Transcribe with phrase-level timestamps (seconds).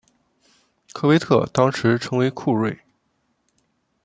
[0.93, 2.79] 科威特当时称为库锐。